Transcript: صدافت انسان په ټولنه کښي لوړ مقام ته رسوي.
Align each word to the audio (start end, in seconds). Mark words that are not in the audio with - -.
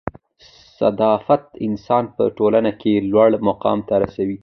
صدافت 0.79 1.43
انسان 1.67 2.03
په 2.15 2.23
ټولنه 2.37 2.71
کښي 2.81 2.93
لوړ 3.13 3.29
مقام 3.47 3.77
ته 3.87 3.93
رسوي. 4.03 4.37